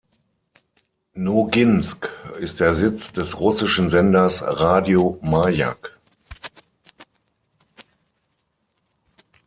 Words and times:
Noginsk 1.13 2.09
ist 2.39 2.59
der 2.59 2.73
Sitz 2.75 3.13
des 3.13 3.39
russischen 3.39 3.91
Senders 3.91 4.41
"Radio 4.41 5.19
Majak". 5.21 5.95